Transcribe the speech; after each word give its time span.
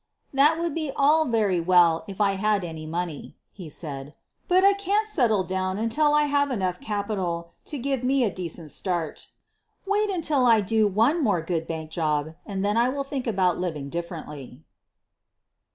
1' 0.31 0.37
That 0.57 0.59
would 0.59 0.73
be 0.73 0.91
all 0.95 1.25
very 1.25 1.59
well 1.59 2.05
if 2.07 2.19
I 2.19 2.31
had 2.31 2.63
any 2.63 2.87
money, 2.87 3.35
''he 3.61 3.69
said; 3.69 4.15
"but 4.47 4.63
I 4.63 4.73
can't 4.73 5.07
settle 5.07 5.43
down 5.43 5.77
until 5.77 6.15
I 6.15 6.23
have 6.23 6.49
enough 6.49 6.79
capital 6.79 7.51
to 7.65 7.77
give 7.77 8.03
me 8.03 8.23
a 8.23 8.33
decent 8.33 8.71
start. 8.71 9.27
Wait 9.85 10.09
until 10.09 10.47
I 10.47 10.59
do 10.59 10.87
one 10.87 11.23
more 11.23 11.43
good 11.43 11.67
bank 11.67 11.91
job 11.91 12.33
and 12.47 12.65
then 12.65 12.77
I 12.77 12.89
will 12.89 13.03
think 13.03 13.27
about 13.27 13.59
living 13.59 13.89
differently. 13.89 14.63